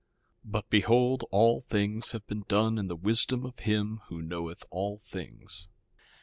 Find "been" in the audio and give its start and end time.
2.25-2.43